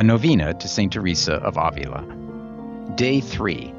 [0.00, 0.90] a novena to St.
[0.90, 2.02] Teresa of Avila.
[2.94, 3.70] Day 3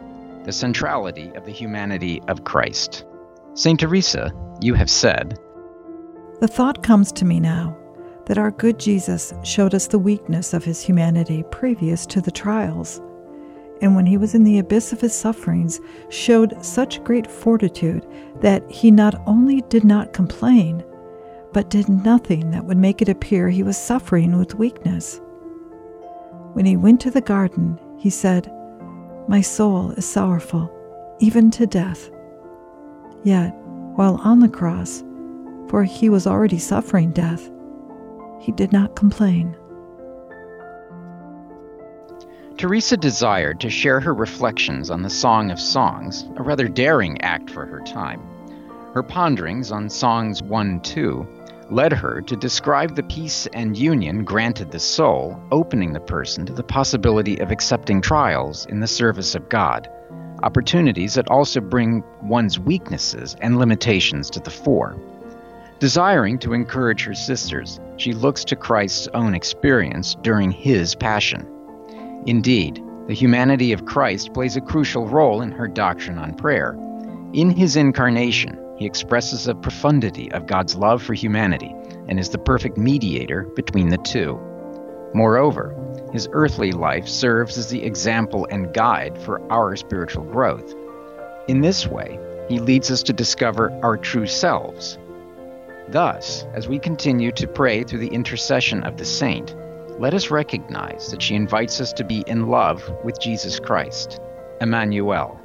[0.43, 3.05] The Centrality of the Humanity of Christ.
[3.55, 3.79] St.
[3.79, 4.31] Teresa,
[4.61, 5.39] you have said,
[6.39, 7.75] The thought comes to me now
[8.27, 13.01] that our good Jesus showed us the weakness of his humanity previous to the trials,
[13.81, 18.05] and when he was in the abyss of his sufferings, showed such great fortitude
[18.41, 20.83] that he not only did not complain,
[21.51, 25.19] but did nothing that would make it appear he was suffering with weakness.
[26.53, 28.51] When he went to the garden, he said,
[29.27, 30.69] My soul is sorrowful,
[31.19, 32.09] even to death.
[33.23, 33.51] Yet,
[33.95, 35.03] while on the cross,
[35.69, 37.49] for he was already suffering death,
[38.39, 39.55] he did not complain.
[42.57, 47.49] Teresa desired to share her reflections on the Song of Songs, a rather daring act
[47.49, 48.21] for her time.
[48.93, 51.27] Her ponderings on Songs 1 2
[51.71, 56.53] led her to describe the peace and union granted the soul, opening the person to
[56.53, 59.89] the possibility of accepting trials in the service of God,
[60.43, 64.97] opportunities that also bring one's weaknesses and limitations to the fore.
[65.79, 71.47] Desiring to encourage her sisters, she looks to Christ's own experience during his passion.
[72.27, 76.77] Indeed, the humanity of Christ plays a crucial role in her doctrine on prayer.
[77.33, 81.71] In his incarnation, he expresses a profundity of God's love for humanity
[82.07, 84.39] and is the perfect mediator between the two.
[85.13, 85.75] Moreover,
[86.11, 90.73] his earthly life serves as the example and guide for our spiritual growth.
[91.47, 94.97] In this way, he leads us to discover our true selves.
[95.89, 99.55] Thus, as we continue to pray through the intercession of the saint,
[99.99, 104.19] let us recognize that she invites us to be in love with Jesus Christ,
[104.59, 105.39] Emmanuel,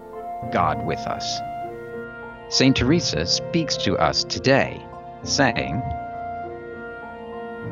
[0.53, 1.39] God with us.
[2.49, 2.77] St.
[2.77, 4.81] Teresa speaks to us today,
[5.25, 5.83] saying,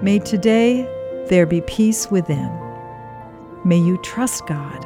[0.03, 0.83] May today
[1.28, 2.50] there be peace within.
[3.64, 4.83] May you trust God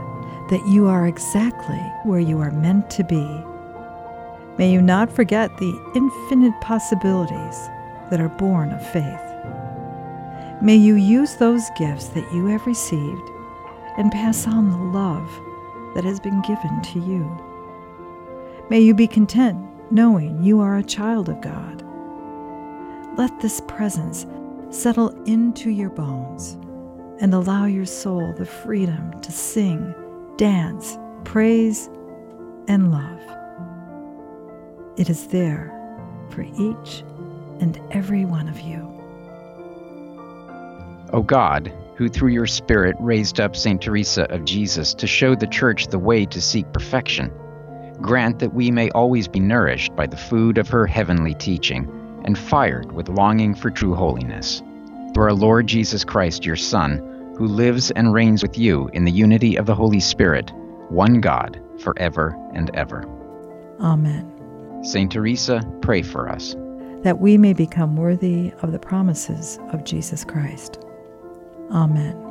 [0.50, 3.26] that you are exactly where you are meant to be.
[4.58, 7.56] May you not forget the infinite possibilities
[8.10, 10.62] that are born of faith.
[10.62, 13.30] May you use those gifts that you have received
[13.96, 15.30] and pass on the love
[15.94, 17.24] that has been given to you.
[18.68, 21.82] May you be content knowing you are a child of God.
[23.16, 24.26] Let this presence
[24.70, 26.58] settle into your bones
[27.20, 29.94] and allow your soul the freedom to sing,
[30.36, 31.88] dance, praise,
[32.68, 33.20] and love.
[34.96, 35.74] It is there
[36.30, 37.02] for each
[37.60, 38.86] and every one of you.
[41.12, 43.80] O God, who through your Spirit raised up St.
[43.80, 47.32] Teresa of Jesus to show the Church the way to seek perfection,
[48.00, 51.88] grant that we may always be nourished by the food of her heavenly teaching
[52.24, 54.62] and fired with longing for true holiness.
[55.14, 56.98] Through our Lord Jesus Christ, your Son,
[57.36, 60.52] who lives and reigns with you in the unity of the Holy Spirit,
[60.88, 63.04] one God, forever and ever.
[63.80, 64.82] Amen.
[64.82, 66.54] Saint Teresa, pray for us.
[67.02, 70.78] That we may become worthy of the promises of Jesus Christ.
[71.70, 72.27] Amen.